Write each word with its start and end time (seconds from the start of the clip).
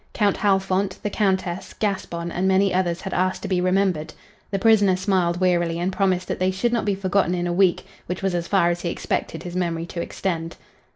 Count 0.13 0.35
Halfont, 0.37 0.97
the 1.03 1.11
Countess, 1.11 1.75
Gaspon 1.79 2.31
and 2.31 2.47
many 2.47 2.73
others 2.73 3.01
had 3.01 3.13
asked 3.13 3.43
to 3.43 3.47
be 3.47 3.61
remembered. 3.61 4.15
The 4.49 4.57
prisoner 4.57 4.95
smiled 4.95 5.39
wearily 5.39 5.77
and 5.77 5.93
promised 5.93 6.27
that 6.29 6.39
they 6.39 6.49
should 6.49 6.73
not 6.73 6.85
be 6.85 6.95
forgotten 6.95 7.35
in 7.35 7.45
a 7.45 7.53
week 7.53 7.85
which 8.07 8.23
was 8.23 8.33
as 8.33 8.47
far 8.47 8.71
as 8.71 8.81
he 8.81 8.89
expected 8.89 9.43
his 9.43 9.55
memory 9.55 9.85
to 9.85 10.01
extend. 10.01 10.55